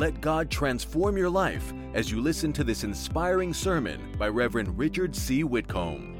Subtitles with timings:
[0.00, 5.14] Let God transform your life as you listen to this inspiring sermon by Reverend Richard
[5.14, 5.44] C.
[5.44, 6.19] Whitcomb.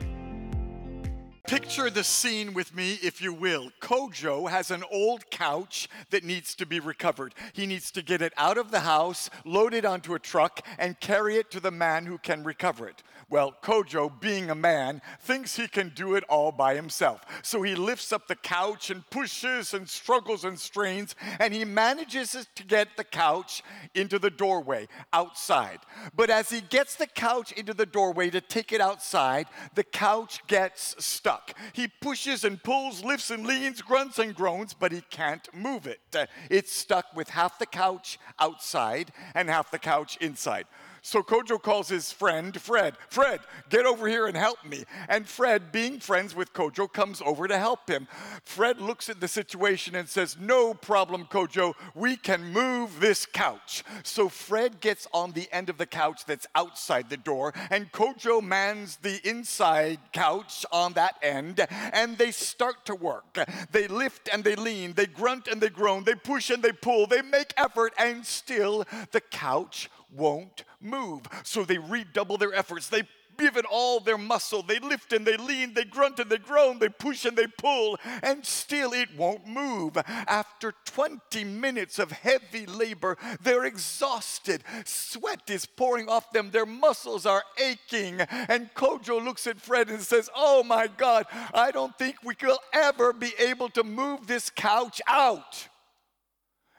[1.50, 3.72] Picture the scene with me, if you will.
[3.80, 7.34] Kojo has an old couch that needs to be recovered.
[7.54, 11.00] He needs to get it out of the house, load it onto a truck, and
[11.00, 13.02] carry it to the man who can recover it.
[13.28, 17.20] Well, Kojo, being a man, thinks he can do it all by himself.
[17.42, 22.46] So he lifts up the couch and pushes and struggles and strains, and he manages
[22.54, 23.62] to get the couch
[23.94, 25.78] into the doorway outside.
[26.14, 30.46] But as he gets the couch into the doorway to take it outside, the couch
[30.48, 31.39] gets stuck.
[31.72, 36.00] He pushes and pulls, lifts and leans, grunts and groans, but he can't move it.
[36.48, 40.66] It's stuck with half the couch outside and half the couch inside.
[41.02, 44.84] So Kojo calls his friend, Fred, Fred, get over here and help me.
[45.08, 48.06] And Fred, being friends with Kojo, comes over to help him.
[48.44, 53.82] Fred looks at the situation and says, No problem, Kojo, we can move this couch.
[54.02, 58.42] So Fred gets on the end of the couch that's outside the door, and Kojo
[58.42, 63.38] mans the inside couch on that end, and they start to work.
[63.72, 67.06] They lift and they lean, they grunt and they groan, they push and they pull,
[67.06, 71.22] they make effort, and still the couch won't move.
[71.44, 72.88] So they redouble their efforts.
[72.88, 73.02] They
[73.40, 74.62] give it all their muscle.
[74.62, 77.98] They lift and they lean, they grunt and they groan, they push and they pull,
[78.22, 79.96] and still it won't move.
[80.06, 84.62] After 20 minutes of heavy labor, they're exhausted.
[84.84, 88.20] Sweat is pouring off them, their muscles are aching.
[88.20, 92.58] And Kojo looks at Fred and says, Oh my God, I don't think we will
[92.72, 95.68] ever be able to move this couch out.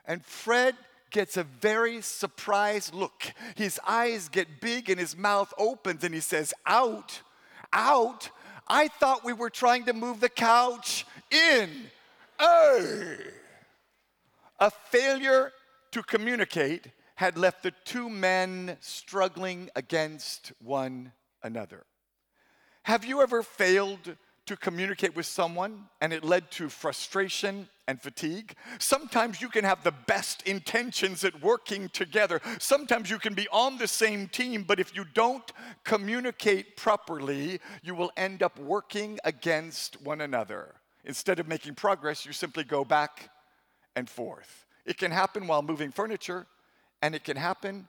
[0.05, 0.75] And Fred
[1.11, 3.33] gets a very surprised look.
[3.55, 7.21] His eyes get big and his mouth opens and he says, Out,
[7.71, 8.29] out.
[8.67, 11.69] I thought we were trying to move the couch in.
[14.59, 15.51] A failure
[15.91, 21.11] to communicate had left the two men struggling against one
[21.43, 21.83] another.
[22.83, 24.15] Have you ever failed
[24.45, 28.55] to communicate with someone and it led to frustration and fatigue.
[28.79, 32.41] Sometimes you can have the best intentions at working together.
[32.59, 35.51] Sometimes you can be on the same team, but if you don't
[35.83, 40.75] communicate properly, you will end up working against one another.
[41.05, 43.29] Instead of making progress, you simply go back
[43.95, 44.65] and forth.
[44.85, 46.47] It can happen while moving furniture,
[47.01, 47.87] and it can happen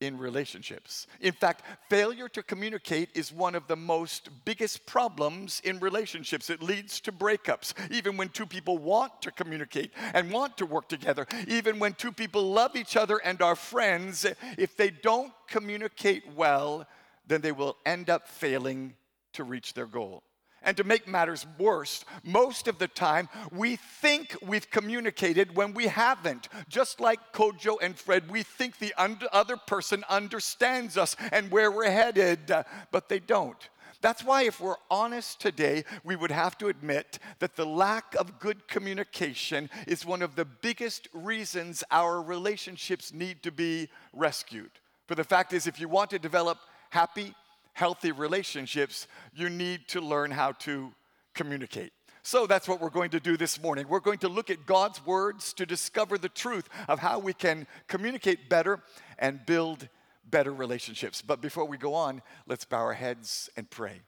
[0.00, 1.06] in relationships.
[1.20, 6.50] In fact, failure to communicate is one of the most biggest problems in relationships.
[6.50, 7.72] It leads to breakups.
[7.90, 12.12] Even when two people want to communicate and want to work together, even when two
[12.12, 14.26] people love each other and are friends,
[14.58, 16.86] if they don't communicate well,
[17.26, 18.94] then they will end up failing
[19.32, 20.22] to reach their goal.
[20.66, 25.86] And to make matters worse, most of the time we think we've communicated when we
[25.86, 26.48] haven't.
[26.68, 28.92] Just like Kojo and Fred, we think the
[29.32, 32.52] other person understands us and where we're headed,
[32.90, 33.68] but they don't.
[34.02, 38.38] That's why, if we're honest today, we would have to admit that the lack of
[38.38, 44.70] good communication is one of the biggest reasons our relationships need to be rescued.
[45.06, 46.58] For the fact is, if you want to develop
[46.90, 47.34] happy,
[47.76, 50.90] healthy relationships, you need to learn how to
[51.34, 51.92] communicate.
[52.22, 53.86] So that's what we're going to do this morning.
[53.86, 57.66] We're going to look at God's words to discover the truth of how we can
[57.86, 58.80] communicate better
[59.18, 59.90] and build
[60.30, 61.20] better relationships.
[61.20, 64.00] But before we go on, let's bow our heads and pray.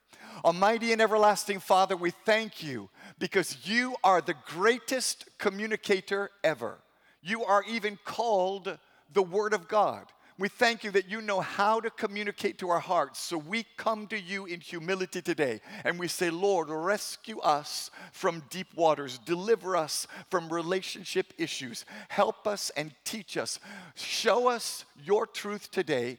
[0.47, 6.78] Almighty and everlasting Father, we thank you because you are the greatest communicator ever.
[7.21, 8.78] You are even called
[9.12, 10.07] the Word of God.
[10.38, 13.19] We thank you that you know how to communicate to our hearts.
[13.19, 18.44] So we come to you in humility today and we say, Lord, rescue us from
[18.48, 23.59] deep waters, deliver us from relationship issues, help us and teach us.
[23.97, 26.19] Show us your truth today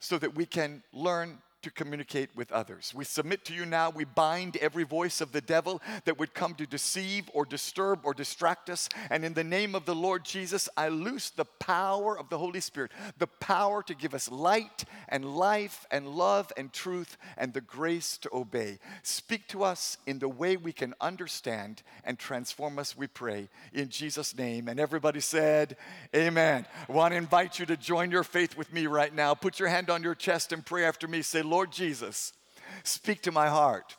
[0.00, 2.92] so that we can learn to communicate with others.
[2.94, 3.88] We submit to you now.
[3.88, 8.12] We bind every voice of the devil that would come to deceive or disturb or
[8.12, 8.88] distract us.
[9.10, 12.60] And in the name of the Lord Jesus, I loose the power of the Holy
[12.60, 17.62] Spirit, the power to give us light and life and love and truth and the
[17.62, 18.78] grace to obey.
[19.02, 23.88] Speak to us in the way we can understand and transform us, we pray, in
[23.88, 24.68] Jesus' name.
[24.68, 25.76] And everybody said,
[26.14, 26.66] Amen.
[26.88, 29.34] I want to invite you to join your faith with me right now.
[29.34, 31.22] Put your hand on your chest and pray after me.
[31.22, 32.32] Say, Lord Jesus,
[32.82, 33.96] speak to my heart,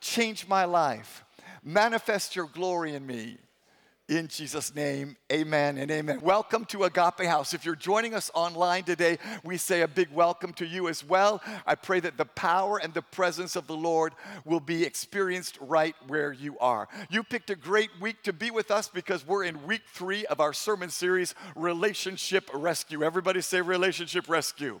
[0.00, 1.24] change my life,
[1.64, 3.38] manifest your glory in me.
[4.08, 6.20] In Jesus' name, amen and amen.
[6.22, 7.52] Welcome to Agape House.
[7.52, 11.42] If you're joining us online today, we say a big welcome to you as well.
[11.66, 14.14] I pray that the power and the presence of the Lord
[14.46, 16.88] will be experienced right where you are.
[17.10, 20.40] You picked a great week to be with us because we're in week three of
[20.40, 23.02] our sermon series, Relationship Rescue.
[23.02, 24.80] Everybody say Relationship Rescue.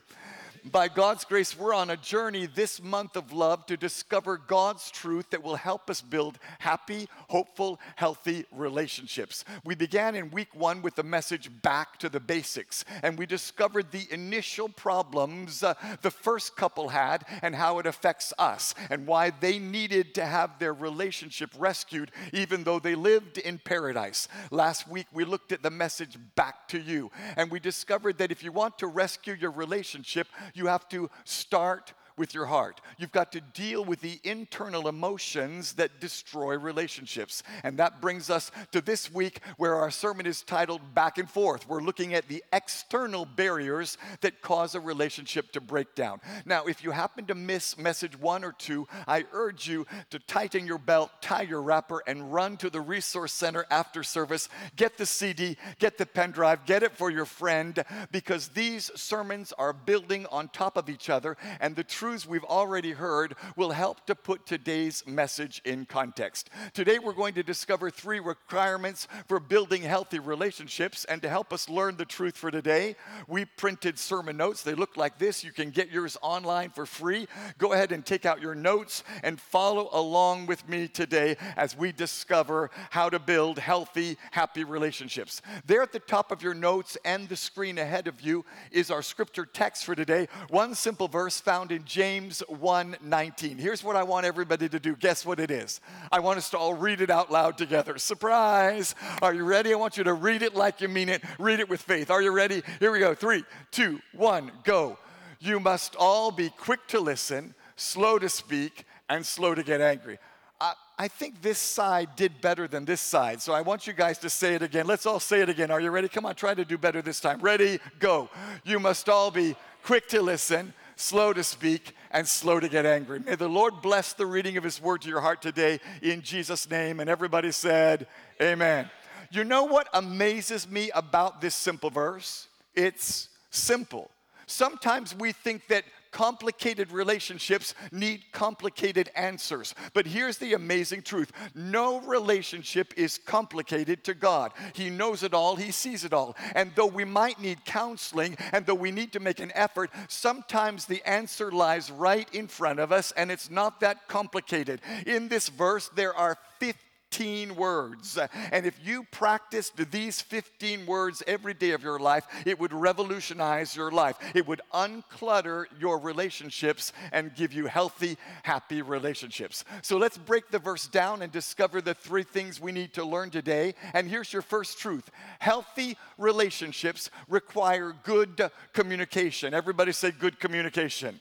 [0.72, 5.30] By God's grace, we're on a journey this month of love to discover God's truth
[5.30, 9.44] that will help us build happy, hopeful, healthy relationships.
[9.64, 13.92] We began in week one with the message Back to the Basics, and we discovered
[13.92, 19.30] the initial problems uh, the first couple had and how it affects us, and why
[19.30, 24.28] they needed to have their relationship rescued even though they lived in paradise.
[24.50, 28.42] Last week, we looked at the message Back to You, and we discovered that if
[28.42, 30.26] you want to rescue your relationship,
[30.58, 32.80] you have to start with your heart.
[32.98, 37.42] You've got to deal with the internal emotions that destroy relationships.
[37.62, 41.68] And that brings us to this week where our sermon is titled Back and Forth.
[41.68, 46.20] We're looking at the external barriers that cause a relationship to break down.
[46.44, 50.66] Now, if you happen to miss message one or two, I urge you to tighten
[50.66, 54.48] your belt, tie your wrapper, and run to the resource center after service.
[54.76, 59.52] Get the CD, get the pen drive, get it for your friend, because these sermons
[59.58, 63.70] are building on top of each other, and the truth truths we've already heard will
[63.70, 66.48] help to put today's message in context.
[66.72, 71.04] Today, we're going to discover three requirements for building healthy relationships.
[71.04, 72.96] And to help us learn the truth for today,
[73.26, 74.62] we printed sermon notes.
[74.62, 75.44] They look like this.
[75.44, 77.28] You can get yours online for free.
[77.58, 81.92] Go ahead and take out your notes and follow along with me today as we
[81.92, 85.42] discover how to build healthy, happy relationships.
[85.66, 89.02] There at the top of your notes and the screen ahead of you is our
[89.02, 90.26] scripture text for today.
[90.48, 93.58] One simple verse found in James 1:19.
[93.58, 94.94] Here's what I want everybody to do.
[94.94, 95.80] Guess what it is?
[96.12, 97.98] I want us to all read it out loud together.
[97.98, 98.94] Surprise!
[99.20, 99.72] Are you ready?
[99.72, 101.24] I want you to read it like you mean it.
[101.40, 102.08] Read it with faith.
[102.08, 102.62] Are you ready?
[102.78, 103.16] Here we go.
[103.16, 103.42] Three,
[103.72, 104.96] two, one, go.
[105.40, 110.20] You must all be quick to listen, slow to speak, and slow to get angry.
[110.60, 113.42] I, I think this side did better than this side.
[113.42, 114.86] So I want you guys to say it again.
[114.86, 115.72] Let's all say it again.
[115.72, 116.06] Are you ready?
[116.06, 117.40] Come on, try to do better this time.
[117.40, 117.80] Ready?
[117.98, 118.30] Go.
[118.62, 123.20] You must all be quick to listen, slow to speak, and slow to get angry.
[123.20, 126.68] May the Lord bless the reading of His word to your heart today in Jesus'
[126.68, 127.00] name.
[127.00, 128.06] And everybody said,
[128.42, 128.90] Amen.
[129.30, 132.48] You know what amazes me about this simple verse?
[132.74, 134.10] It's simple.
[134.46, 139.74] Sometimes we think that complicated relationships need complicated answers.
[139.94, 144.52] But here's the amazing truth no relationship is complicated to God.
[144.74, 146.36] He knows it all, He sees it all.
[146.54, 150.86] And though we might need counseling and though we need to make an effort, sometimes
[150.86, 154.80] the answer lies right in front of us and it's not that complicated.
[155.06, 158.18] In this verse, there are 50 15 words.
[158.52, 163.74] And if you practiced these 15 words every day of your life, it would revolutionize
[163.74, 164.16] your life.
[164.34, 169.64] It would unclutter your relationships and give you healthy, happy relationships.
[169.82, 173.30] So let's break the verse down and discover the three things we need to learn
[173.30, 173.74] today.
[173.94, 179.54] And here's your first truth healthy relationships require good communication.
[179.54, 181.20] Everybody say good communication.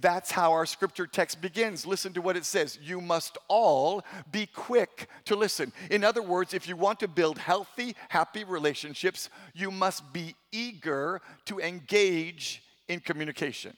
[0.00, 1.86] That's how our scripture text begins.
[1.86, 2.78] Listen to what it says.
[2.82, 5.72] You must all be quick to listen.
[5.90, 11.20] In other words, if you want to build healthy, happy relationships, you must be eager
[11.46, 13.76] to engage in communication.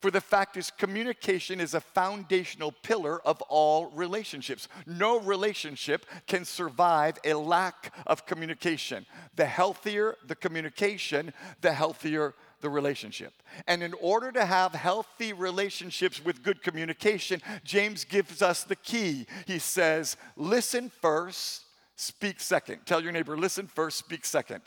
[0.00, 4.68] For the fact is, communication is a foundational pillar of all relationships.
[4.86, 9.06] No relationship can survive a lack of communication.
[9.36, 11.32] The healthier the communication,
[11.62, 13.32] the healthier the relationship.
[13.66, 19.26] And in order to have healthy relationships with good communication, James gives us the key.
[19.46, 21.64] He says, listen first,
[21.96, 22.80] speak second.
[22.86, 24.62] Tell your neighbor, listen first, speak second.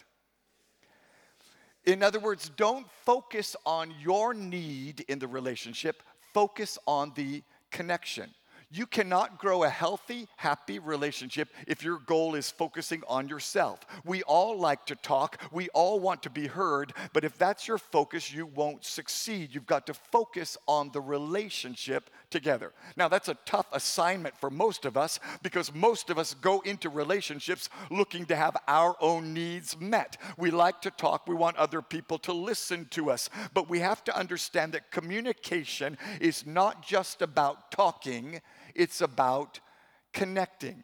[1.85, 6.03] In other words, don't focus on your need in the relationship,
[6.33, 7.41] focus on the
[7.71, 8.29] connection.
[8.71, 13.79] You cannot grow a healthy, happy relationship if your goal is focusing on yourself.
[14.05, 17.79] We all like to talk, we all want to be heard, but if that's your
[17.79, 19.49] focus, you won't succeed.
[19.55, 22.71] You've got to focus on the relationship together.
[22.95, 26.89] Now, that's a tough assignment for most of us because most of us go into
[26.89, 30.17] relationships looking to have our own needs met.
[30.37, 34.03] We like to talk, we want other people to listen to us, but we have
[34.03, 38.41] to understand that communication is not just about talking
[38.79, 39.59] it's about
[40.13, 40.83] connecting.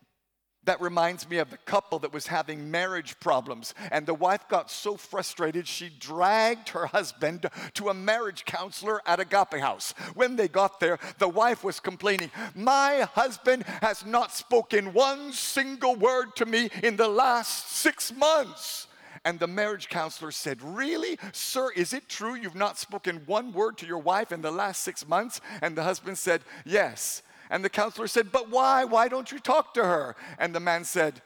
[0.66, 4.72] That reminds me of the couple that was having marriage problems, and the wife got
[4.72, 9.94] so frustrated she dragged her husband to a marriage counselor at Agape House.
[10.16, 15.96] When they got there, the wife was complaining, My husband has not spoken one single
[15.96, 18.88] word to me in the last six months.
[19.24, 21.18] And the marriage counselor said, Really?
[21.32, 24.82] Sir, is it true you've not spoken one word to your wife in the last
[24.82, 25.42] six months?
[25.62, 27.22] And the husband said, Yes.
[27.50, 28.86] And the counselor said, But why?
[28.86, 30.16] Why don't you talk to her?
[30.38, 31.22] And the man said,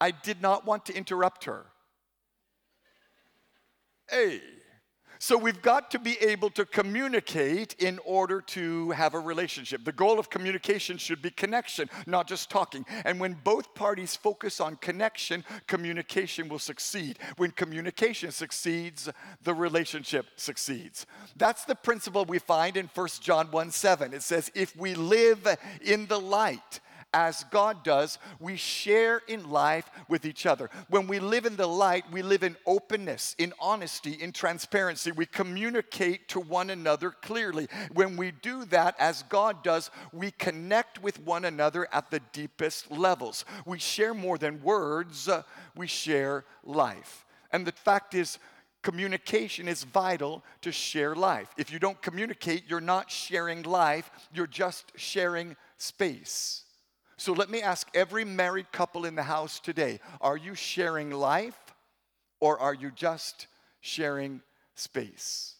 [0.00, 1.66] I did not want to interrupt her.
[4.10, 4.40] Hey.
[5.22, 9.84] So we've got to be able to communicate in order to have a relationship.
[9.84, 12.86] The goal of communication should be connection, not just talking.
[13.04, 17.18] And when both parties focus on connection, communication will succeed.
[17.36, 19.10] When communication succeeds,
[19.44, 21.04] the relationship succeeds.
[21.36, 24.14] That's the principle we find in 1 John 1 7.
[24.14, 25.46] It says, If we live
[25.82, 26.80] in the light,
[27.12, 30.70] as God does, we share in life with each other.
[30.88, 35.10] When we live in the light, we live in openness, in honesty, in transparency.
[35.10, 37.68] We communicate to one another clearly.
[37.92, 42.90] When we do that, as God does, we connect with one another at the deepest
[42.90, 43.44] levels.
[43.66, 45.42] We share more than words, uh,
[45.76, 47.24] we share life.
[47.52, 48.38] And the fact is,
[48.82, 51.48] Communication is vital to share life.
[51.58, 56.62] If you don't communicate, you're not sharing life, you're just sharing space.
[57.20, 61.58] So let me ask every married couple in the house today are you sharing life
[62.40, 63.46] or are you just
[63.82, 64.40] sharing
[64.74, 65.56] space?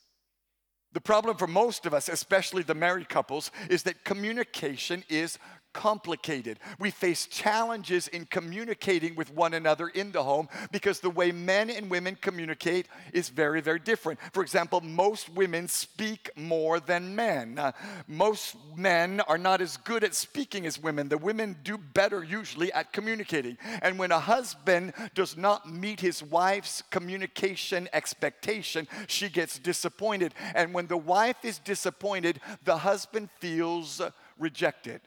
[0.95, 5.39] The problem for most of us, especially the married couples, is that communication is
[5.73, 6.59] complicated.
[6.79, 11.71] We face challenges in communicating with one another in the home because the way men
[11.71, 14.19] and women communicate is very, very different.
[14.33, 17.59] For example, most women speak more than men.
[17.59, 17.73] Uh,
[18.07, 21.09] most men are not as good at speaking as women.
[21.09, 23.57] The women do better usually at communicating.
[23.83, 30.35] And when a husband does not meet his wife's communication expectation, she gets disappointed.
[30.55, 34.01] And when the wife is disappointed, the husband feels
[34.39, 35.01] rejected.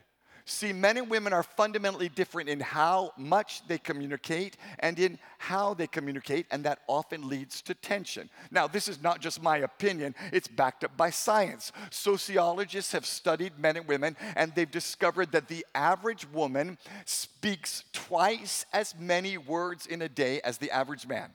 [0.45, 5.73] See, men and women are fundamentally different in how much they communicate and in how
[5.73, 8.29] they communicate, and that often leads to tension.
[8.51, 11.71] Now, this is not just my opinion, it's backed up by science.
[11.91, 18.65] Sociologists have studied men and women, and they've discovered that the average woman speaks twice
[18.73, 21.31] as many words in a day as the average man.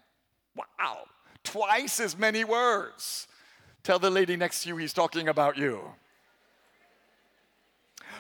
[0.55, 1.05] Wow,
[1.45, 3.27] twice as many words.
[3.83, 5.81] Tell the lady next to you he's talking about you.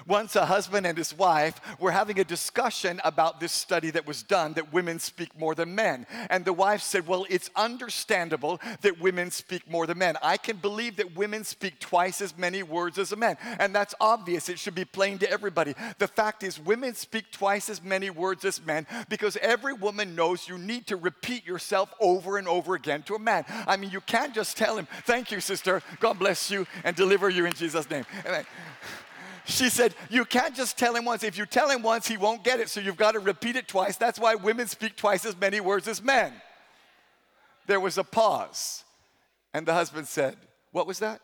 [0.06, 4.22] Once a husband and his wife were having a discussion about this study that was
[4.22, 6.06] done that women speak more than men.
[6.30, 10.16] And the wife said, Well, it's understandable that women speak more than men.
[10.22, 13.36] I can believe that women speak twice as many words as a man.
[13.58, 14.48] And that's obvious.
[14.48, 15.74] It should be plain to everybody.
[15.98, 20.48] The fact is, women speak twice as many words as men because every woman knows
[20.48, 23.44] you need to repeat yourself over and over again to a man.
[23.66, 25.82] I mean, you can't just tell him, Thank you, sister.
[26.00, 28.04] God bless you and deliver you in Jesus' name.
[29.48, 31.24] She said, You can't just tell him once.
[31.24, 32.68] If you tell him once, he won't get it.
[32.68, 33.96] So you've got to repeat it twice.
[33.96, 36.32] That's why women speak twice as many words as men.
[37.66, 38.84] There was a pause.
[39.54, 40.36] And the husband said,
[40.70, 41.22] What was that?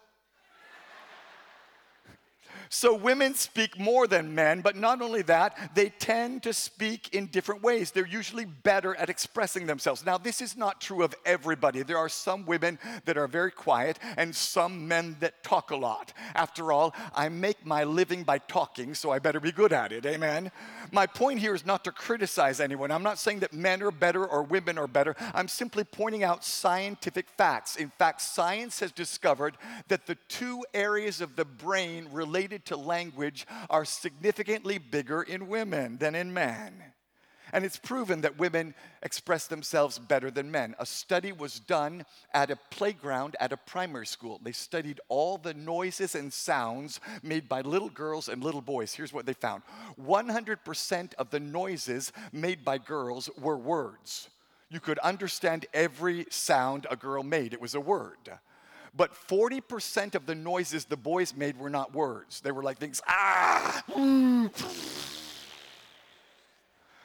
[2.75, 7.27] So women speak more than men, but not only that, they tend to speak in
[7.27, 7.93] different ways.
[7.93, 10.05] They're usually better at expressing themselves.
[10.05, 11.85] Now, this is not true of everybody.
[11.85, 16.13] There are some women that are very quiet and some men that talk a lot.
[16.35, 20.05] After all, I make my living by talking, so I better be good at it.
[20.05, 20.51] Amen.
[20.95, 22.93] My point here is not to criticize anyone.
[22.93, 25.17] I'm not saying that men are better or women are better.
[25.35, 27.75] I'm simply pointing out scientific facts.
[27.75, 29.57] In fact, science has discovered
[29.89, 35.99] that the two areas of the brain related to language are significantly bigger in women
[35.99, 36.85] than in men.
[37.55, 40.75] And it's proven that women express themselves better than men.
[40.81, 44.41] A study was done at a playground at a primary school.
[44.43, 48.93] They studied all the noises and sounds made by little girls and little boys.
[48.93, 49.63] Here's what they found
[50.03, 54.31] 100% of the noises made by girls were words.
[54.69, 58.19] You could understand every sound a girl made, it was a word.
[58.97, 62.41] But 40% of the noises the boys made were not words.
[62.41, 63.83] They were like things, ah,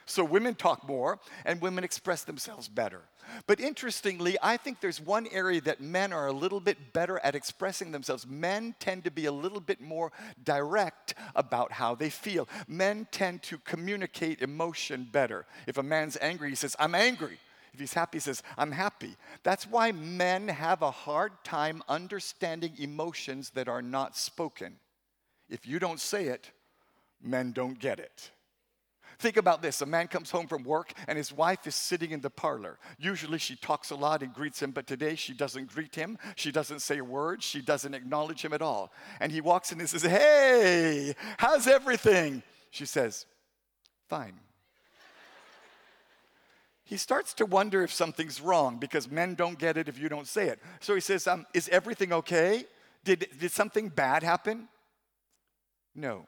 [0.10, 3.04] So women talk more and women express themselves better.
[3.46, 7.36] But interestingly, I think there's one area that men are a little bit better at
[7.36, 8.26] expressing themselves.
[8.26, 10.12] Men tend to be a little bit more
[10.44, 12.50] direct about how they feel.
[12.68, 15.46] Men tend to communicate emotion better.
[15.68, 17.38] If a man's angry, he says, I'm angry.
[17.72, 19.16] If he's happy, he says, I'm happy.
[19.44, 24.78] That's why men have a hard time understanding emotions that are not spoken.
[25.52, 26.50] If you don't say it,
[27.22, 28.32] men don't get it.
[29.20, 32.22] Think about this a man comes home from work and his wife is sitting in
[32.22, 32.80] the parlor.
[32.98, 36.18] Usually she talks a lot and greets him, but today she doesn't greet him.
[36.38, 37.44] She doesn't say a word.
[37.44, 38.94] She doesn't acknowledge him at all.
[39.20, 42.44] And he walks in and says, Hey, how's everything?
[42.72, 43.26] She says,
[44.08, 44.40] Fine.
[46.86, 50.28] he starts to wonder if something's wrong because men don't get it if you don't
[50.28, 50.60] say it.
[50.80, 52.64] So he says, um, Is everything okay?
[53.04, 54.70] Did, did something bad happen?
[55.94, 56.26] No.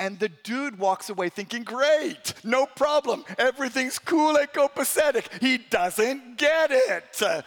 [0.00, 5.26] And the dude walks away thinking, great, no problem, everything's cool and copacetic.
[5.42, 7.44] He doesn't get it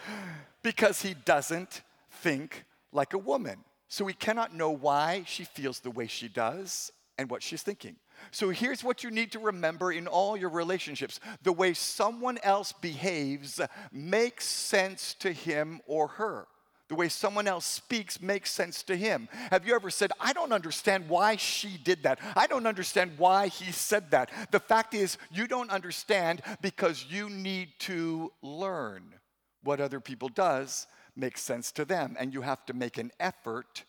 [0.62, 1.82] because he doesn't
[2.22, 3.58] think like a woman.
[3.88, 7.96] So he cannot know why she feels the way she does and what she's thinking.
[8.30, 12.72] So here's what you need to remember in all your relationships the way someone else
[12.72, 13.60] behaves
[13.92, 16.46] makes sense to him or her.
[16.88, 19.28] The way someone else speaks makes sense to him.
[19.50, 22.18] Have you ever said, I don't understand why she did that?
[22.36, 24.30] I don't understand why he said that.
[24.50, 29.14] The fact is, you don't understand because you need to learn
[29.62, 30.86] what other people does
[31.16, 33.84] makes sense to them, and you have to make an effort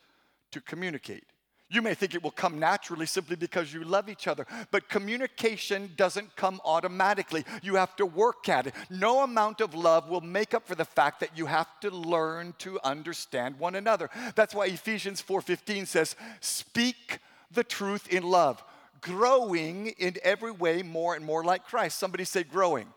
[0.52, 1.26] to communicate.
[1.68, 5.92] You may think it will come naturally simply because you love each other, but communication
[5.96, 7.44] doesn't come automatically.
[7.64, 8.76] You have to work at it.
[8.92, 12.54] No amount of love will make up for the fact that you have to learn
[12.60, 14.12] to understand one another.
[14.36, 17.20] That's why Ephesians 4:15 says, "Speak
[17.50, 18.64] the truth in love,
[19.02, 22.94] growing in every way more and more like Christ." Somebody say growing.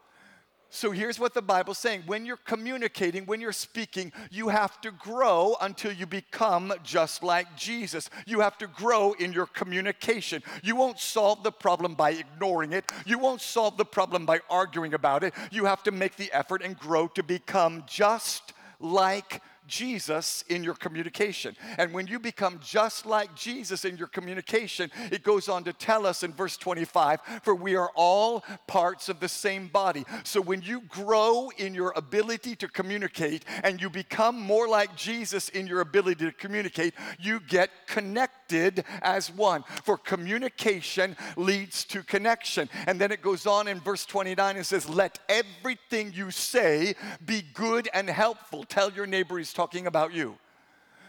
[0.71, 4.91] So here's what the Bible's saying when you're communicating, when you're speaking, you have to
[4.91, 8.11] grow until you become just like Jesus.
[8.27, 10.43] You have to grow in your communication.
[10.63, 14.93] You won't solve the problem by ignoring it, you won't solve the problem by arguing
[14.93, 15.33] about it.
[15.51, 20.75] You have to make the effort and grow to become just like Jesus in your
[20.75, 21.57] communication.
[21.77, 26.07] And when you become just like Jesus in your communication, it goes on to tell
[26.07, 30.05] us in verse 25 for we are all parts of the same body.
[30.25, 35.49] So when you grow in your ability to communicate and you become more like Jesus
[35.51, 39.65] in your ability to communicate, you get connected as one.
[39.85, 42.69] For communication leads to connection.
[42.87, 46.95] And then it goes on in verse 29 and says, Let everything you say
[47.25, 48.65] be good and helpful.
[48.65, 50.39] Tell your neighbor he's talking about you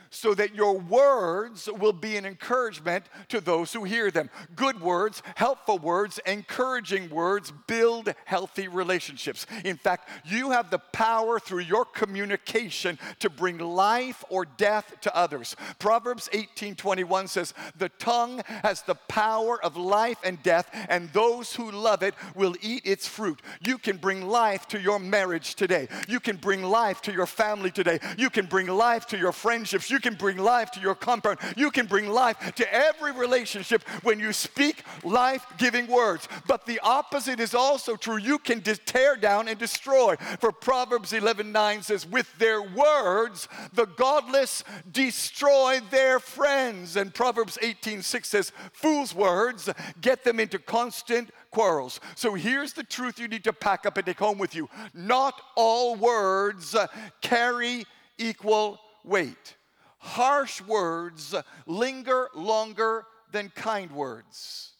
[0.10, 4.30] so that your words will be an encouragement to those who hear them.
[4.56, 9.46] Good words, helpful words, encouraging words build healthy relationships.
[9.64, 15.16] In fact, you have the power through your communication to bring life or death to
[15.16, 15.56] others.
[15.78, 21.72] Proverbs 18:21 says, "The tongue has the power of life and death, and those who
[21.72, 25.88] love it will eat its fruit." You can bring life to your marriage today.
[26.08, 28.00] You can bring life to your family today.
[28.18, 29.90] You can bring life to your friendships.
[29.90, 31.40] You you can bring life to your compound.
[31.58, 36.30] You can bring life to every relationship when you speak life giving words.
[36.48, 38.16] But the opposite is also true.
[38.16, 40.16] You can tear down and destroy.
[40.40, 46.96] For Proverbs 11 9 says, With their words, the godless destroy their friends.
[46.96, 52.00] And Proverbs 18 6 says, Fools' words get them into constant quarrels.
[52.16, 54.70] So here's the truth you need to pack up and take home with you.
[54.94, 56.74] Not all words
[57.22, 57.84] carry
[58.18, 59.58] equal weight
[60.00, 61.36] harsh words
[61.66, 64.72] linger longer than kind words.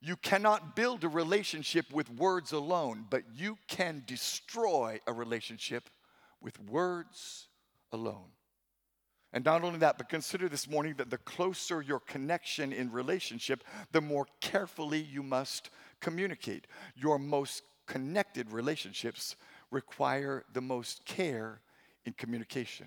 [0.00, 5.88] You cannot build a relationship with words alone, but you can destroy a relationship
[6.42, 7.48] with words
[7.92, 8.28] alone.
[9.32, 13.64] And not only that, but consider this morning that the closer your connection in relationship,
[13.92, 16.66] the more carefully you must communicate.
[16.94, 19.36] Your most connected relationships
[19.70, 21.60] require the most care
[22.04, 22.86] in communication.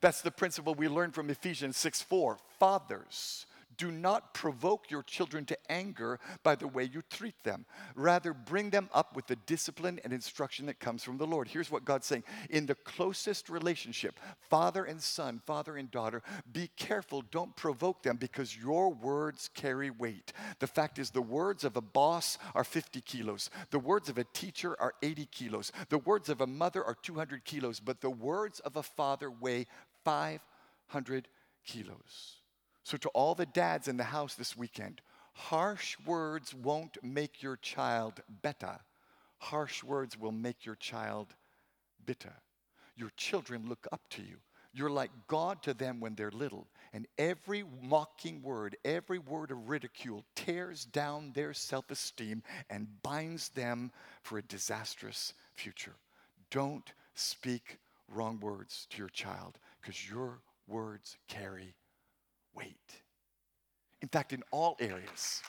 [0.00, 2.38] That's the principle we learned from Ephesians 6 4.
[2.58, 3.46] Fathers,
[3.80, 7.64] do not provoke your children to anger by the way you treat them.
[7.94, 11.48] Rather, bring them up with the discipline and instruction that comes from the Lord.
[11.48, 16.68] Here's what God's saying In the closest relationship, father and son, father and daughter, be
[16.76, 17.22] careful.
[17.30, 20.34] Don't provoke them because your words carry weight.
[20.58, 24.24] The fact is, the words of a boss are 50 kilos, the words of a
[24.34, 28.60] teacher are 80 kilos, the words of a mother are 200 kilos, but the words
[28.60, 29.64] of a father weigh
[30.04, 31.28] 500
[31.64, 32.39] kilos.
[32.84, 35.00] So, to all the dads in the house this weekend,
[35.32, 38.78] harsh words won't make your child better.
[39.38, 41.34] Harsh words will make your child
[42.04, 42.34] bitter.
[42.96, 44.36] Your children look up to you.
[44.72, 46.68] You're like God to them when they're little.
[46.92, 53.48] And every mocking word, every word of ridicule tears down their self esteem and binds
[53.50, 53.90] them
[54.22, 55.96] for a disastrous future.
[56.50, 61.74] Don't speak wrong words to your child because your words carry
[62.54, 62.76] weight.
[64.02, 65.42] In fact, in all areas,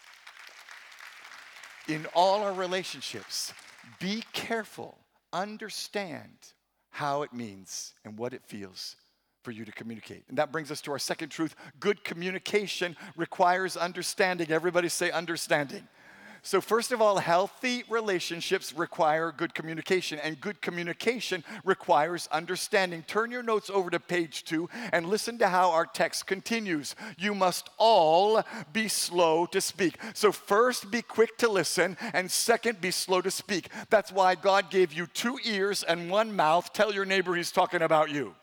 [1.87, 3.53] in all our relationships,
[3.99, 4.97] be careful,
[5.33, 6.29] understand
[6.91, 8.95] how it means and what it feels
[9.43, 10.23] for you to communicate.
[10.29, 14.51] And that brings us to our second truth good communication requires understanding.
[14.51, 15.87] Everybody say understanding.
[16.43, 23.03] So, first of all, healthy relationships require good communication, and good communication requires understanding.
[23.03, 26.95] Turn your notes over to page two and listen to how our text continues.
[27.15, 28.41] You must all
[28.73, 29.99] be slow to speak.
[30.15, 33.69] So, first, be quick to listen, and second, be slow to speak.
[33.91, 36.73] That's why God gave you two ears and one mouth.
[36.73, 38.33] Tell your neighbor he's talking about you.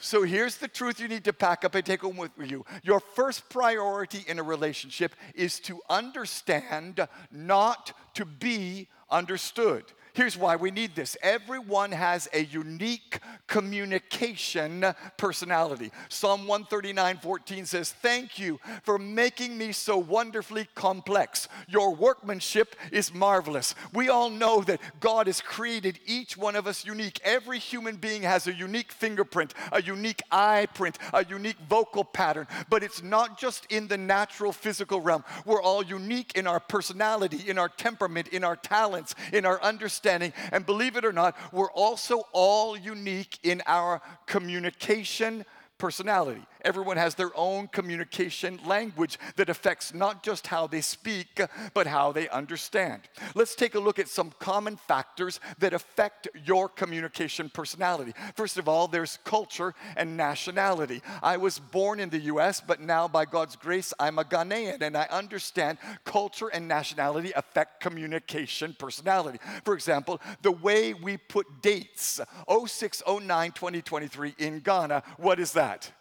[0.00, 2.64] So here's the truth you need to pack up and take home with you.
[2.84, 9.84] Your first priority in a relationship is to understand, not to be understood.
[10.18, 14.84] Here's why we need this everyone has a unique communication
[15.16, 15.92] personality.
[16.08, 21.46] Psalm 139 14 says, Thank you for making me so wonderfully complex.
[21.68, 23.76] Your workmanship is marvelous.
[23.94, 27.20] We all know that God has created each one of us unique.
[27.22, 32.48] Every human being has a unique fingerprint, a unique eye print, a unique vocal pattern,
[32.68, 35.22] but it's not just in the natural physical realm.
[35.46, 40.07] We're all unique in our personality, in our temperament, in our talents, in our understanding
[40.08, 40.32] understanding.
[40.52, 45.44] And believe it or not, we're also all unique in our communication
[45.76, 46.42] personality.
[46.68, 51.40] Everyone has their own communication language that affects not just how they speak,
[51.72, 53.00] but how they understand.
[53.34, 58.12] Let's take a look at some common factors that affect your communication personality.
[58.36, 61.00] First of all, there's culture and nationality.
[61.22, 64.94] I was born in the US, but now by God's grace, I'm a Ghanaian, and
[64.94, 69.38] I understand culture and nationality affect communication personality.
[69.64, 75.92] For example, the way we put dates 0609 2023 in Ghana, what is that?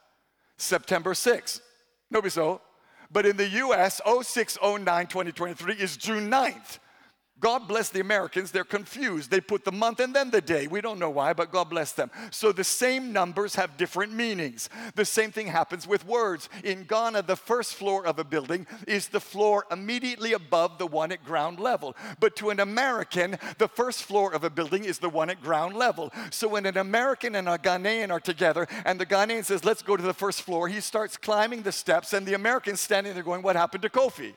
[0.58, 1.62] September 6th.
[2.10, 2.62] Nobody so.
[3.12, 6.80] But in the US, 0609 2023 is June 9th.
[7.40, 9.30] God bless the Americans, they're confused.
[9.30, 10.66] They put the month and then the day.
[10.66, 12.10] We don't know why, but God bless them.
[12.32, 14.70] So the same numbers have different meanings.
[14.96, 16.50] The same thing happens with words.
[16.64, 21.12] In Ghana, the first floor of a building is the floor immediately above the one
[21.12, 21.96] at ground level.
[22.20, 25.76] But to an American, the first floor of a building is the one at ground
[25.76, 26.12] level.
[26.32, 29.96] So when an American and a Ghanaian are together and the Ghanaian says, Let's go
[29.96, 33.44] to the first floor, he starts climbing the steps, and the American's standing there going,
[33.44, 34.34] What happened to Kofi?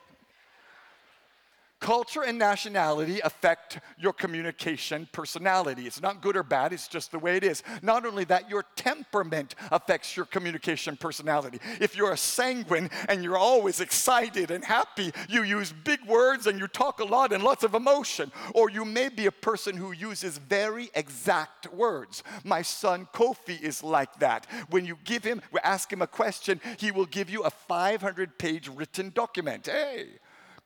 [1.80, 5.86] Culture and nationality affect your communication personality.
[5.86, 7.62] It's not good or bad, it's just the way it is.
[7.80, 11.58] Not only that, your temperament affects your communication personality.
[11.80, 16.60] If you're a sanguine and you're always excited and happy, you use big words and
[16.60, 18.30] you talk a lot and lots of emotion.
[18.54, 22.22] Or you may be a person who uses very exact words.
[22.44, 24.46] My son Kofi is like that.
[24.68, 28.68] When you give him, ask him a question, he will give you a 500 page
[28.68, 29.66] written document.
[29.66, 30.08] Hey,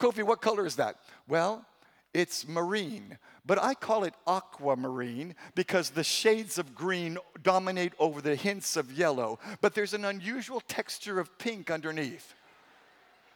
[0.05, 0.97] Kofi, what color is that?
[1.27, 1.64] Well,
[2.12, 8.37] it's marine, but I call it aquamarine because the shades of green dominate over the
[8.37, 12.35] hints of yellow, but there's an unusual texture of pink underneath.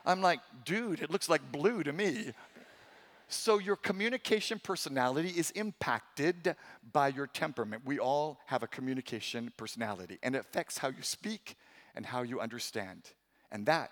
[0.04, 2.34] I'm like, dude, it looks like blue to me.
[3.30, 6.54] So, your communication personality is impacted
[6.92, 7.82] by your temperament.
[7.86, 11.56] We all have a communication personality, and it affects how you speak
[11.94, 13.04] and how you understand.
[13.50, 13.90] And that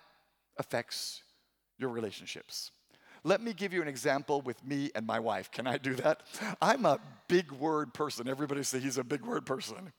[0.57, 1.23] affects
[1.77, 2.71] your relationships.
[3.23, 5.51] Let me give you an example with me and my wife.
[5.51, 6.23] Can I do that?
[6.61, 8.27] I'm a big word person.
[8.27, 9.91] Everybody say he's a big word person.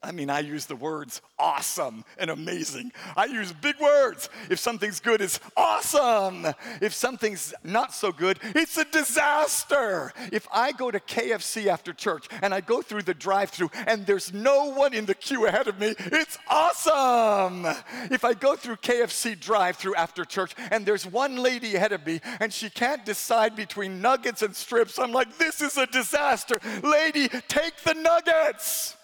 [0.00, 2.92] I mean, I use the words awesome and amazing.
[3.16, 4.28] I use big words.
[4.48, 6.46] If something's good, it's awesome.
[6.80, 10.12] If something's not so good, it's a disaster.
[10.32, 14.06] If I go to KFC after church and I go through the drive through and
[14.06, 17.66] there's no one in the queue ahead of me, it's awesome.
[18.12, 22.06] If I go through KFC drive through after church and there's one lady ahead of
[22.06, 26.54] me and she can't decide between nuggets and strips, I'm like, this is a disaster.
[26.84, 28.94] Lady, take the nuggets.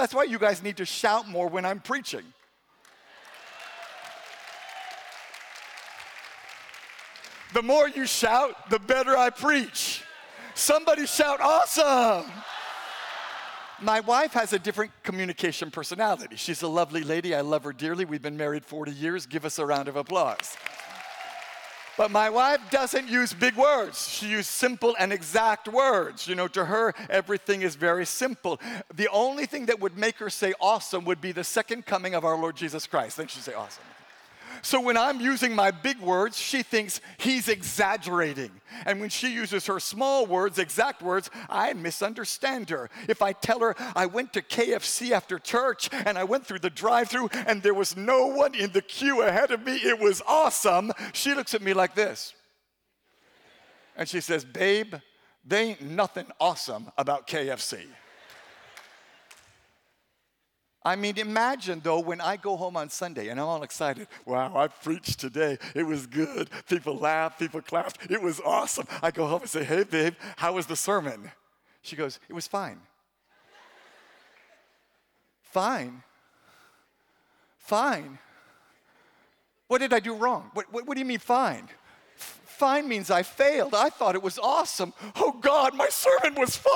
[0.00, 2.24] That's why you guys need to shout more when I'm preaching.
[7.52, 10.02] The more you shout, the better I preach.
[10.54, 12.32] Somebody shout, awesome!
[13.82, 16.36] My wife has a different communication personality.
[16.36, 17.34] She's a lovely lady.
[17.34, 18.06] I love her dearly.
[18.06, 19.26] We've been married 40 years.
[19.26, 20.56] Give us a round of applause.
[22.00, 24.08] But my wife doesn't use big words.
[24.08, 26.26] She uses simple and exact words.
[26.26, 28.58] You know, to her, everything is very simple.
[28.94, 32.24] The only thing that would make her say awesome would be the second coming of
[32.24, 33.18] our Lord Jesus Christ.
[33.18, 33.84] Then she'd say awesome.
[34.62, 38.50] So when I'm using my big words, she thinks he's exaggerating.
[38.86, 42.90] And when she uses her small words, exact words, I misunderstand her.
[43.08, 46.70] If I tell her I went to KFC after church and I went through the
[46.70, 50.22] drive through and there was no one in the queue ahead of me, it was
[50.26, 52.34] awesome, she looks at me like this.
[53.96, 54.94] And she says, Babe,
[55.44, 57.86] there ain't nothing awesome about KFC.
[60.82, 64.08] I mean, imagine though when I go home on Sunday and I'm all excited.
[64.24, 65.58] Wow, I preached today.
[65.74, 66.48] It was good.
[66.68, 68.10] People laughed, people clapped.
[68.10, 68.86] It was awesome.
[69.02, 71.30] I go home and say, Hey, babe, how was the sermon?
[71.82, 72.80] She goes, It was fine.
[75.42, 76.02] fine.
[77.58, 78.18] Fine.
[79.68, 80.50] What did I do wrong?
[80.54, 81.68] What, what, what do you mean, fine?
[82.16, 83.74] Fine means I failed.
[83.74, 84.92] I thought it was awesome.
[85.16, 86.72] Oh God, my sermon was fine.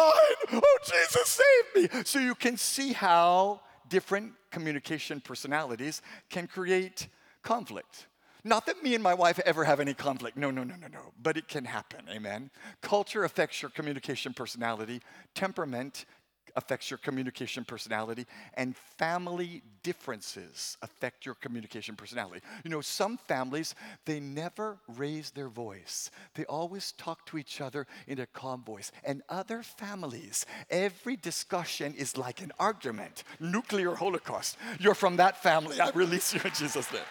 [0.53, 1.41] Oh Jesus,
[1.75, 2.03] save me.
[2.05, 3.61] So you can see how
[3.95, 7.07] different communication personalities can create
[7.45, 8.09] conflict.
[8.43, 10.37] Not that me and my wife ever have any conflict.
[10.37, 11.13] No, no, no, no, no.
[11.23, 12.01] But it can happen.
[12.11, 12.51] Amen.
[12.83, 15.01] Culture affects your communication personality.
[15.37, 16.07] Temperament
[16.57, 22.41] affects your communication personality, and family differences affect your communication personality.
[22.65, 27.87] You know, some families, they never raise their voice, they always talk to each other
[28.07, 28.93] in a calm voice.
[29.05, 34.57] And other families, every discussion is like an argument, nuclear holocaust.
[34.79, 37.03] You're from that family, I release you in Jesus' name.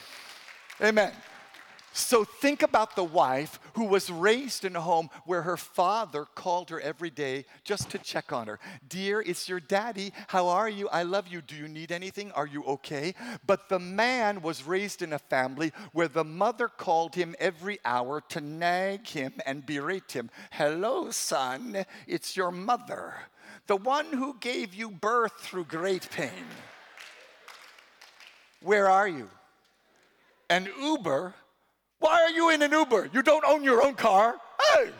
[0.82, 1.12] Amen.
[1.96, 6.68] So think about the wife who was raised in a home where her father called
[6.68, 8.60] her every day just to check on her.
[8.86, 10.12] Dear, it's your daddy.
[10.28, 10.90] How are you?
[10.90, 11.40] I love you.
[11.40, 12.32] Do you need anything?
[12.32, 13.14] Are you okay?
[13.46, 18.20] But the man was raised in a family where the mother called him every hour
[18.28, 20.28] to nag him and berate him.
[20.50, 21.86] Hello, son.
[22.06, 23.14] It's your mother,
[23.68, 26.44] the one who gave you birth through great pain.
[28.60, 29.30] Where are you?
[30.50, 31.34] And Uber
[31.98, 33.10] why are you in an Uber?
[33.12, 34.36] You don't own your own car.
[34.74, 34.90] Hey,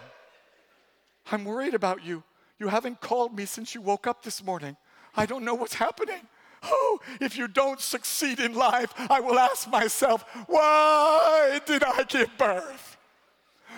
[1.31, 2.23] I'm worried about you.
[2.59, 4.77] You haven't called me since you woke up this morning.
[5.17, 6.21] I don't know what's happening.
[6.63, 12.31] Oh, if you don't succeed in life, I will ask myself, why did I give
[12.39, 12.96] birth?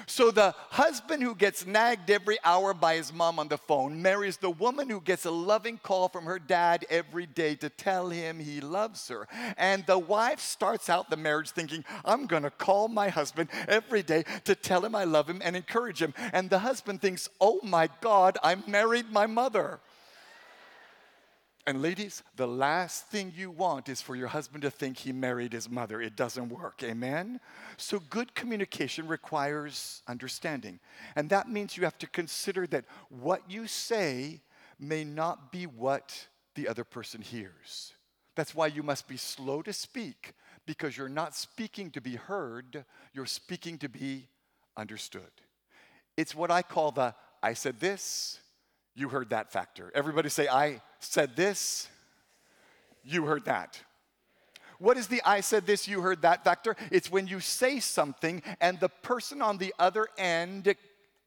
[0.07, 4.37] So the husband who gets nagged every hour by his mom on the phone marries
[4.37, 8.39] the woman who gets a loving call from her dad every day to tell him
[8.39, 9.27] he loves her.
[9.57, 14.03] And the wife starts out the marriage thinking, I'm going to call my husband every
[14.03, 16.15] day to tell him I love him and encourage him.
[16.33, 19.81] And the husband thinks, oh my God, I married my mother.
[21.69, 25.53] And ladies, the last thing you want is for your husband to think he married
[25.53, 26.01] his mother.
[26.01, 26.83] It doesn't work.
[26.83, 27.41] Amen?
[27.77, 30.81] So, good communication requires understanding.
[31.15, 34.41] And that means you have to consider that what you say
[34.81, 37.93] may not be what the other person hears.
[38.35, 40.33] That's why you must be slow to speak,
[40.65, 44.29] because you're not speaking to be heard, you're speaking to be
[44.75, 45.21] understood.
[46.17, 48.41] It's what I call the I said this,
[48.95, 49.93] you heard that factor.
[49.95, 51.89] Everybody say, I said this,
[53.05, 53.81] you heard that.
[54.79, 56.77] What is the I said this, you heard that factor?
[56.91, 60.75] It's when you say something and the person on the other end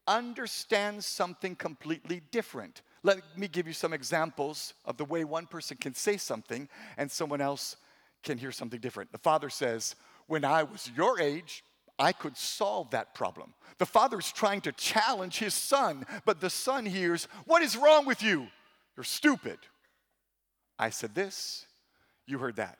[0.07, 2.81] understands something completely different.
[3.03, 7.11] Let me give you some examples of the way one person can say something and
[7.11, 7.75] someone else
[8.23, 9.11] can hear something different.
[9.11, 9.95] The father says,
[10.27, 11.63] When I was your age,
[11.97, 13.53] I could solve that problem.
[13.79, 18.21] The father's trying to challenge his son, but the son hears, What is wrong with
[18.21, 18.47] you?
[18.95, 19.57] You're stupid.
[20.77, 21.65] I said this,
[22.25, 22.77] you heard that.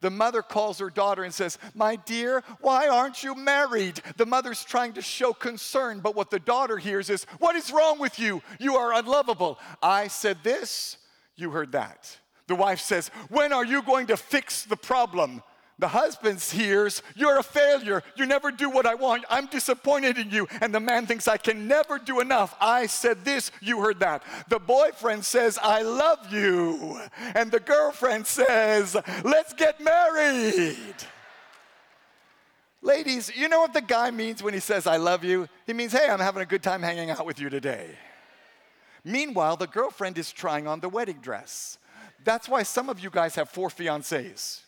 [0.00, 4.00] The mother calls her daughter and says, My dear, why aren't you married?
[4.16, 7.98] The mother's trying to show concern, but what the daughter hears is, What is wrong
[7.98, 8.42] with you?
[8.58, 9.58] You are unlovable.
[9.82, 10.96] I said this,
[11.36, 12.16] you heard that.
[12.46, 15.42] The wife says, When are you going to fix the problem?
[15.80, 18.02] The husband hears, You're a failure.
[18.14, 19.24] You never do what I want.
[19.30, 20.46] I'm disappointed in you.
[20.60, 22.54] And the man thinks, I can never do enough.
[22.60, 24.22] I said this, you heard that.
[24.50, 27.00] The boyfriend says, I love you.
[27.34, 30.76] And the girlfriend says, Let's get married.
[32.82, 35.48] Ladies, you know what the guy means when he says, I love you?
[35.66, 37.96] He means, Hey, I'm having a good time hanging out with you today.
[39.02, 41.78] Meanwhile, the girlfriend is trying on the wedding dress.
[42.22, 44.60] That's why some of you guys have four fiancés.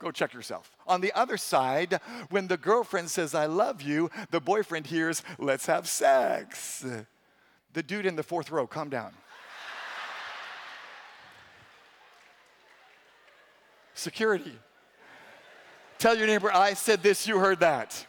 [0.00, 0.74] Go check yourself.
[0.86, 5.66] On the other side, when the girlfriend says, I love you, the boyfriend hears, let's
[5.66, 6.84] have sex.
[7.74, 9.12] The dude in the fourth row, calm down.
[13.92, 14.58] Security.
[15.98, 18.06] Tell your neighbor, I said this, you heard that.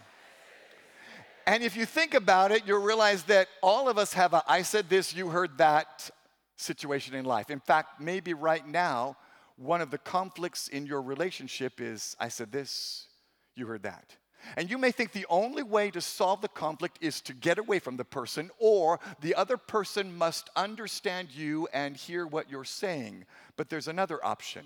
[1.46, 4.62] And if you think about it, you'll realize that all of us have a I
[4.62, 6.10] said this, you heard that
[6.56, 7.50] situation in life.
[7.50, 9.18] In fact, maybe right now,
[9.62, 13.08] one of the conflicts in your relationship is I said this,
[13.56, 14.16] you heard that.
[14.58, 17.78] And you may think the only way to solve the conflict is to get away
[17.78, 23.26] from the person, or the other person must understand you and hear what you're saying.
[23.56, 24.66] But there's another option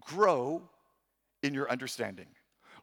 [0.00, 0.62] grow
[1.42, 2.26] in your understanding.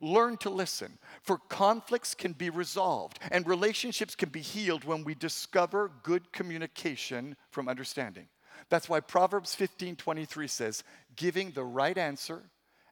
[0.02, 5.16] Learn to listen, for conflicts can be resolved and relationships can be healed when we
[5.16, 8.28] discover good communication from understanding.
[8.70, 10.84] That's why Proverbs 15 23 says,
[11.16, 12.44] giving the right answer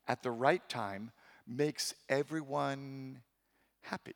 [0.08, 1.12] at the right time
[1.48, 3.22] makes everyone
[3.82, 4.16] happy.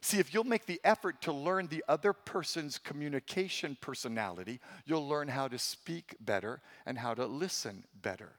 [0.00, 5.28] See, if you'll make the effort to learn the other person's communication personality, you'll learn
[5.28, 8.32] how to speak better and how to listen better.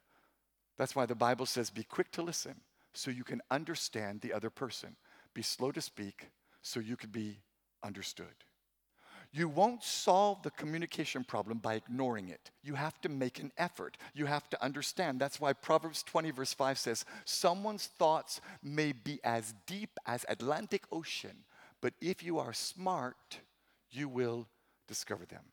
[0.78, 2.56] That's why the Bible says, be quick to listen
[2.93, 4.96] so you can understand the other person.
[5.34, 6.30] Be slow to speak
[6.62, 7.39] so you can be
[7.84, 8.26] understood.
[9.31, 12.51] You won't solve the communication problem by ignoring it.
[12.63, 13.97] You have to make an effort.
[14.13, 15.19] You have to understand.
[15.19, 20.83] That's why Proverbs 20, verse 5 says, Someone's thoughts may be as deep as Atlantic
[20.91, 21.43] Ocean,
[21.81, 23.39] but if you are smart,
[23.91, 24.47] you will
[24.87, 25.43] discover them.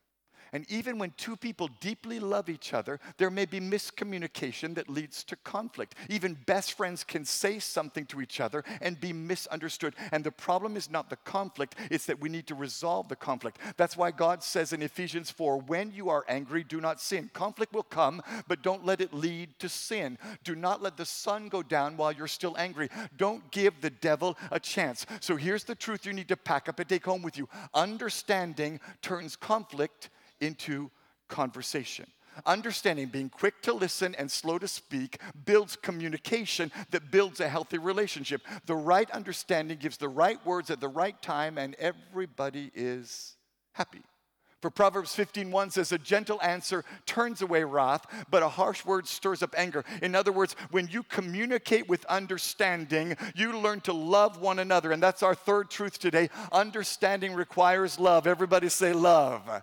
[0.53, 5.23] And even when two people deeply love each other, there may be miscommunication that leads
[5.25, 5.95] to conflict.
[6.09, 9.95] Even best friends can say something to each other and be misunderstood.
[10.11, 13.59] And the problem is not the conflict, it's that we need to resolve the conflict.
[13.77, 17.29] That's why God says in Ephesians 4 when you are angry, do not sin.
[17.33, 20.17] Conflict will come, but don't let it lead to sin.
[20.43, 22.89] Do not let the sun go down while you're still angry.
[23.17, 25.05] Don't give the devil a chance.
[25.19, 28.79] So here's the truth you need to pack up and take home with you understanding
[29.01, 30.91] turns conflict into
[31.27, 32.05] conversation.
[32.45, 37.77] Understanding, being quick to listen and slow to speak, builds communication that builds a healthy
[37.77, 38.41] relationship.
[38.65, 43.35] The right understanding gives the right words at the right time, and everybody is
[43.73, 44.01] happy.
[44.61, 49.43] For Proverbs 15:1 says, A gentle answer turns away wrath, but a harsh word stirs
[49.43, 49.85] up anger.
[50.01, 54.91] In other words, when you communicate with understanding, you learn to love one another.
[54.91, 56.29] And that's our third truth today.
[56.51, 58.25] Understanding requires love.
[58.25, 59.61] Everybody say love.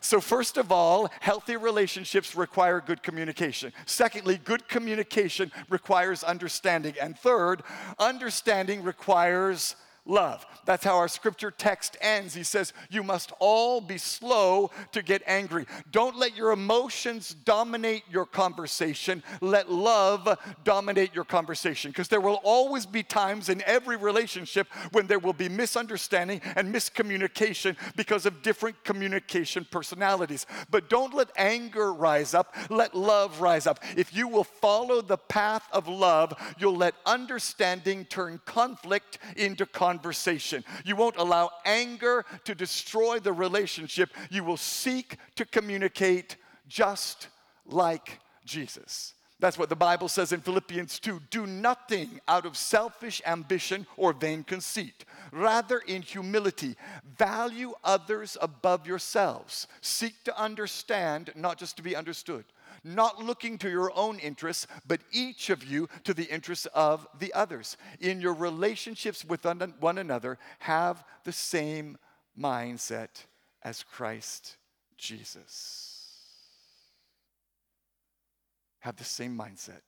[0.00, 3.72] So, first of all, healthy relationships require good communication.
[3.84, 6.94] Secondly, good communication requires understanding.
[7.00, 7.62] And third,
[7.98, 10.46] understanding requires love.
[10.64, 12.34] That's how our scripture text ends.
[12.34, 15.66] He says, You must all be slow to get angry.
[15.90, 19.22] Don't let your emotions dominate your conversation.
[19.40, 21.90] Let love dominate your conversation.
[21.90, 26.74] Because there will always be times in every relationship when there will be misunderstanding and
[26.74, 30.46] miscommunication because of different communication personalities.
[30.70, 32.54] But don't let anger rise up.
[32.68, 33.80] Let love rise up.
[33.96, 39.89] If you will follow the path of love, you'll let understanding turn conflict into conversation
[39.90, 40.62] conversation.
[40.84, 44.10] You won't allow anger to destroy the relationship.
[44.30, 46.36] You will seek to communicate
[46.68, 47.28] just
[47.66, 49.14] like Jesus.
[49.40, 54.12] That's what the Bible says in Philippians 2 do nothing out of selfish ambition or
[54.12, 55.04] vain conceit.
[55.32, 56.76] Rather, in humility,
[57.18, 59.66] value others above yourselves.
[59.80, 62.44] Seek to understand, not just to be understood
[62.84, 67.32] not looking to your own interests, but each of you to the interests of the
[67.34, 67.76] others.
[68.00, 69.44] In your relationships with
[69.80, 71.98] one another, have the same
[72.38, 73.24] mindset
[73.62, 74.56] as Christ
[74.96, 75.96] Jesus.
[78.80, 79.82] Have the same mindset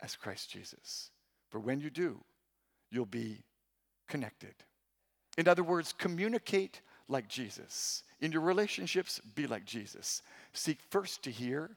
[0.00, 1.10] as Christ Jesus.
[1.50, 2.20] For when you do,
[2.90, 3.42] you'll be
[4.08, 4.54] connected.
[5.38, 8.04] In other words, communicate like Jesus.
[8.20, 10.22] In your relationships, be like Jesus.
[10.52, 11.70] Seek first to hear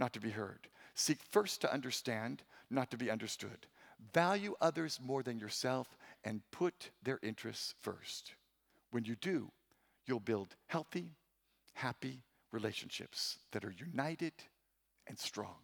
[0.00, 0.66] not to be heard.
[0.94, 3.66] Seek first to understand, not to be understood.
[4.12, 8.32] Value others more than yourself and put their interests first.
[8.90, 9.52] When you do,
[10.06, 11.12] you'll build healthy,
[11.74, 14.32] happy relationships that are united
[15.06, 15.58] and strong.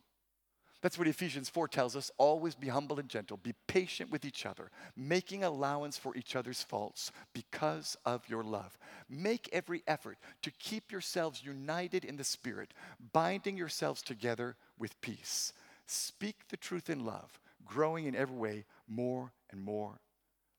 [0.82, 2.10] That's what Ephesians 4 tells us.
[2.18, 3.38] Always be humble and gentle.
[3.38, 8.78] Be patient with each other, making allowance for each other's faults because of your love.
[9.08, 12.74] Make every effort to keep yourselves united in the Spirit,
[13.12, 15.52] binding yourselves together with peace.
[15.86, 20.00] Speak the truth in love, growing in every way more and more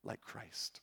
[0.04, 0.82] like Christ.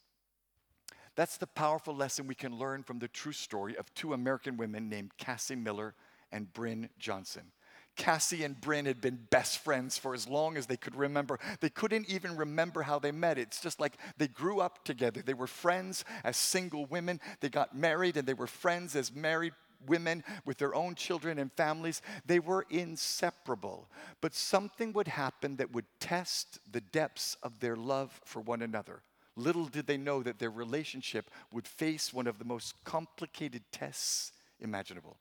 [1.16, 4.88] That's the powerful lesson we can learn from the true story of two American women
[4.88, 5.94] named Cassie Miller
[6.33, 7.53] and Bryn Johnson.
[7.97, 11.39] Cassie and Bryn had been best friends for as long as they could remember.
[11.61, 13.39] They couldn't even remember how they met.
[13.39, 15.23] It's just like they grew up together.
[15.23, 17.21] They were friends as single women.
[17.41, 19.53] They got married and they were friends as married
[19.87, 22.03] women with their own children and families.
[22.27, 23.89] They were inseparable.
[24.21, 29.03] But something would happen that would test the depths of their love for one another.
[29.37, 34.33] Little did they know that their relationship would face one of the most complicated tests
[34.61, 35.17] imaginable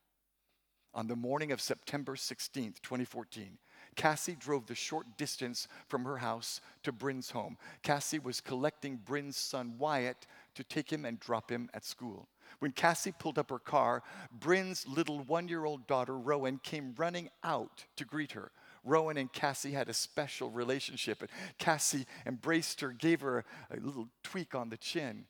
[0.93, 3.58] on the morning of September 16th, 2014,
[3.95, 7.58] Cassie drove the short distance from her house to Bryn's home.
[7.81, 10.25] Cassie was collecting Bryn's son Wyatt
[10.56, 12.27] to take him and drop him at school.
[12.60, 17.29] When Cassie pulled up her car, Bryn's little one year old daughter, Rowan, came running
[17.44, 18.52] out to greet her.
[18.83, 23.79] Rowan and Cassie had a special relationship, and Cassie embraced her, gave her a, a
[23.79, 25.25] little tweak on the chin.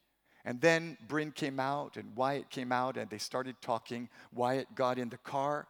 [0.45, 4.09] And then Bryn came out and Wyatt came out and they started talking.
[4.33, 5.67] Wyatt got in the car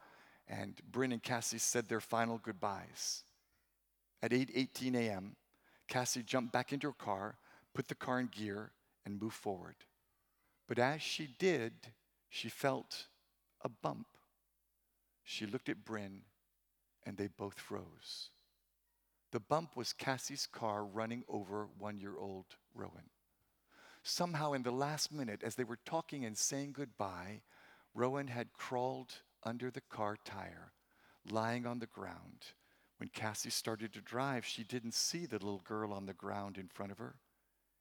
[0.47, 3.23] and Bryn and Cassie said their final goodbyes.
[4.21, 5.35] At 8:18 a.m.,
[5.87, 7.37] Cassie jumped back into her car,
[7.73, 8.71] put the car in gear,
[9.05, 9.75] and moved forward.
[10.67, 11.73] But as she did,
[12.29, 13.07] she felt
[13.61, 14.07] a bump.
[15.23, 16.21] She looked at Bryn
[17.05, 18.29] and they both froze.
[19.31, 23.09] The bump was Cassie's car running over one year old Rowan.
[24.03, 27.41] Somehow, in the last minute, as they were talking and saying goodbye,
[27.93, 30.73] Rowan had crawled under the car tire,
[31.29, 32.53] lying on the ground.
[32.97, 36.67] When Cassie started to drive, she didn't see the little girl on the ground in
[36.67, 37.15] front of her,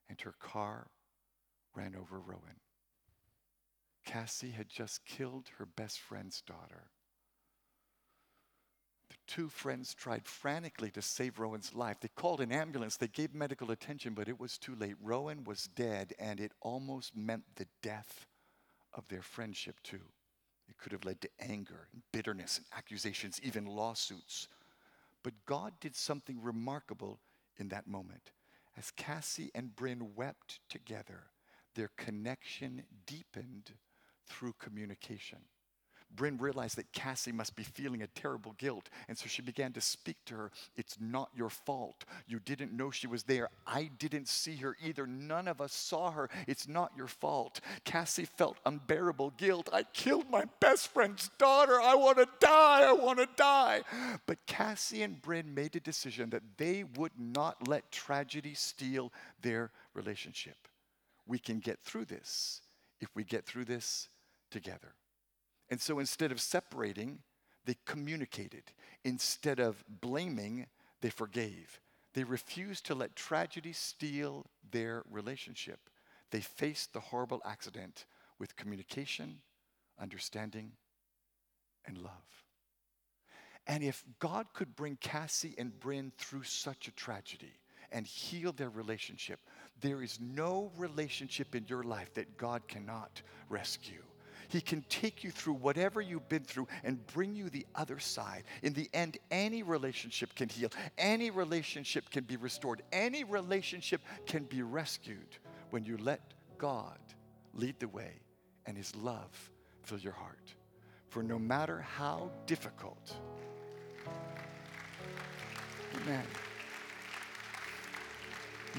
[0.08, 0.90] and her car
[1.74, 2.60] ran over Rowan.
[4.04, 6.90] Cassie had just killed her best friend's daughter.
[9.12, 11.98] The two friends tried frantically to save Rowan's life.
[12.00, 14.94] They called an ambulance, they gave medical attention, but it was too late.
[15.02, 18.26] Rowan was dead, and it almost meant the death
[18.94, 20.00] of their friendship, too.
[20.66, 24.48] It could have led to anger and bitterness and accusations, even lawsuits.
[25.22, 27.20] But God did something remarkable
[27.58, 28.32] in that moment.
[28.78, 31.24] As Cassie and Bryn wept together,
[31.74, 33.72] their connection deepened
[34.26, 35.40] through communication.
[36.14, 39.80] Bryn realized that Cassie must be feeling a terrible guilt, and so she began to
[39.80, 40.50] speak to her.
[40.76, 42.04] It's not your fault.
[42.26, 43.48] You didn't know she was there.
[43.66, 45.06] I didn't see her either.
[45.06, 46.28] None of us saw her.
[46.46, 47.60] It's not your fault.
[47.84, 49.68] Cassie felt unbearable guilt.
[49.72, 51.80] I killed my best friend's daughter.
[51.80, 52.82] I want to die.
[52.82, 53.82] I want to die.
[54.26, 59.70] But Cassie and Bryn made a decision that they would not let tragedy steal their
[59.94, 60.56] relationship.
[61.26, 62.60] We can get through this
[63.00, 64.08] if we get through this
[64.50, 64.94] together.
[65.72, 67.20] And so instead of separating,
[67.64, 68.64] they communicated.
[69.04, 70.66] Instead of blaming,
[71.00, 71.80] they forgave.
[72.12, 75.88] They refused to let tragedy steal their relationship.
[76.30, 78.04] They faced the horrible accident
[78.38, 79.38] with communication,
[79.98, 80.72] understanding,
[81.86, 82.44] and love.
[83.66, 87.54] And if God could bring Cassie and Bryn through such a tragedy
[87.90, 89.40] and heal their relationship,
[89.80, 94.02] there is no relationship in your life that God cannot rescue.
[94.53, 98.44] He can take you through whatever you've been through and bring you the other side.
[98.62, 104.44] In the end, any relationship can heal, any relationship can be restored, any relationship can
[104.44, 105.38] be rescued
[105.70, 106.20] when you let
[106.59, 106.98] God
[107.55, 108.12] lead the way
[108.66, 109.50] and His love
[109.84, 110.53] fill your heart.
[111.09, 113.14] For no matter how difficult,
[116.03, 116.24] amen.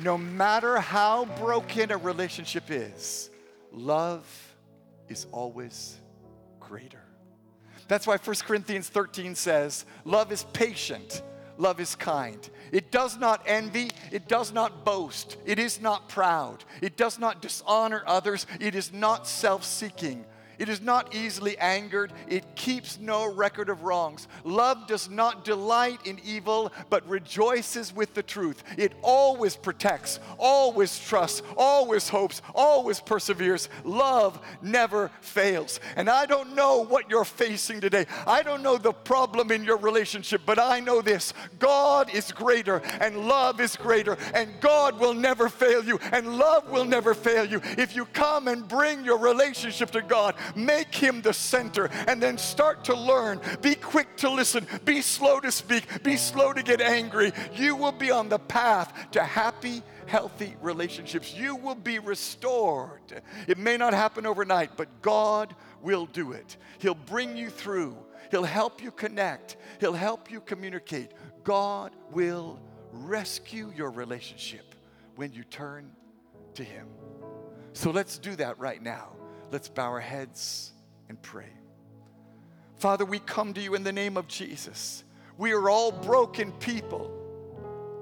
[0.03, 3.31] No matter how broken a relationship is,
[3.71, 4.52] love
[5.09, 5.99] is always
[6.59, 7.03] greater.
[7.87, 11.21] That's why 1 Corinthians 13 says, Love is patient,
[11.57, 12.49] love is kind.
[12.71, 17.41] It does not envy, it does not boast, it is not proud, it does not
[17.41, 20.25] dishonor others, it is not self seeking.
[20.59, 22.13] It is not easily angered.
[22.27, 24.27] It keeps no record of wrongs.
[24.43, 28.63] Love does not delight in evil, but rejoices with the truth.
[28.77, 33.69] It always protects, always trusts, always hopes, always perseveres.
[33.83, 35.79] Love never fails.
[35.95, 38.05] And I don't know what you're facing today.
[38.27, 42.81] I don't know the problem in your relationship, but I know this God is greater,
[42.99, 47.45] and love is greater, and God will never fail you, and love will never fail
[47.45, 47.61] you.
[47.77, 52.37] If you come and bring your relationship to God, Make him the center and then
[52.37, 53.41] start to learn.
[53.61, 54.67] Be quick to listen.
[54.85, 56.03] Be slow to speak.
[56.03, 57.31] Be slow to get angry.
[57.53, 61.33] You will be on the path to happy, healthy relationships.
[61.35, 63.21] You will be restored.
[63.47, 66.57] It may not happen overnight, but God will do it.
[66.79, 67.97] He'll bring you through.
[68.31, 69.57] He'll help you connect.
[69.79, 71.11] He'll help you communicate.
[71.43, 72.59] God will
[72.91, 74.75] rescue your relationship
[75.15, 75.91] when you turn
[76.55, 76.87] to Him.
[77.73, 79.13] So let's do that right now.
[79.53, 80.71] Let's bow our heads
[81.09, 81.51] and pray.
[82.77, 85.03] Father, we come to you in the name of Jesus.
[85.37, 87.11] We are all broken people.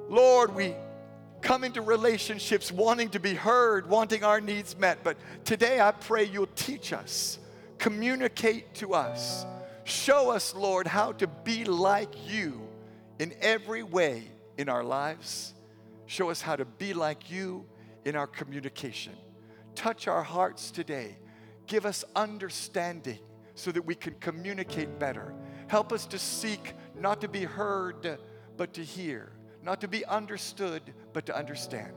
[0.08, 0.76] Lord, we
[1.41, 5.04] come into relationships wanting to be heard, wanting our needs met.
[5.04, 7.38] But today I pray you'll teach us,
[7.80, 9.45] communicate to us,
[9.84, 12.62] show us, Lord, how to be like you
[13.20, 14.24] in every way
[14.58, 15.54] in our lives.
[16.06, 17.66] Show us how to be like you
[18.06, 19.12] in our communication.
[19.76, 21.18] Touch our hearts today
[21.72, 23.19] Give us understanding
[23.55, 25.34] so that we can communicate better.
[25.67, 28.19] Help us to seek not to be heard,
[28.57, 29.32] but to hear,
[29.63, 30.82] not to be understood,
[31.13, 31.93] but to understand.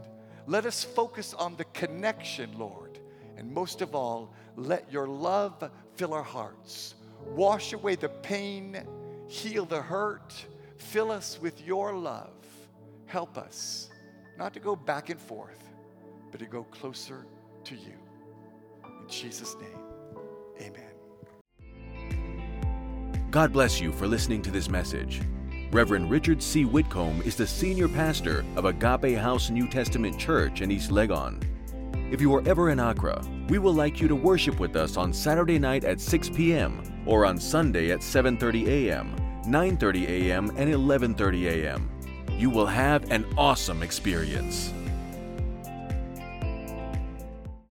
[0.47, 3.01] Let us focus on the connection, Lord.
[3.37, 6.95] And most of all, let your love fill our hearts.
[7.35, 8.81] Wash away the pain,
[9.27, 10.47] heal the hurt,
[10.77, 12.31] Fill us with your love.
[13.07, 13.91] Help us
[14.39, 15.65] not to go back and forth,
[16.31, 17.27] but to go closer
[17.65, 18.04] to you.
[19.05, 19.79] In Jesus' name,
[20.63, 20.91] amen.
[23.31, 25.21] God bless you for listening to this message.
[25.73, 26.65] Reverend Richard C.
[26.65, 31.45] Whitcomb is the senior pastor of Agape House New Testament Church in East Legon.
[32.11, 35.13] If you are ever in Accra, we would like you to worship with us on
[35.13, 36.81] Saturday night at 6 p.m.
[37.05, 41.91] or on Sunday at 7:30 a.m., 9:30 a.m., and 11:30 a.m.
[42.31, 44.73] You will have an awesome experience.